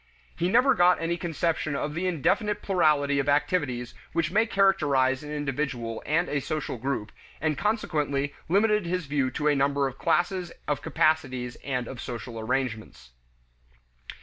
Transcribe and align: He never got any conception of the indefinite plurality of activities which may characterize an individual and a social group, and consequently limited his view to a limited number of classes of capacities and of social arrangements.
He 0.35 0.49
never 0.49 0.73
got 0.73 0.99
any 0.99 1.15
conception 1.15 1.75
of 1.75 1.93
the 1.93 2.07
indefinite 2.07 2.63
plurality 2.63 3.19
of 3.19 3.29
activities 3.29 3.93
which 4.13 4.31
may 4.31 4.47
characterize 4.47 5.21
an 5.21 5.31
individual 5.31 6.01
and 6.07 6.27
a 6.27 6.39
social 6.39 6.79
group, 6.79 7.11
and 7.39 7.55
consequently 7.55 8.33
limited 8.49 8.87
his 8.87 9.05
view 9.05 9.29
to 9.29 9.43
a 9.43 9.49
limited 9.49 9.59
number 9.59 9.87
of 9.87 9.99
classes 9.99 10.51
of 10.67 10.81
capacities 10.81 11.55
and 11.57 11.87
of 11.87 12.01
social 12.01 12.39
arrangements. 12.39 13.11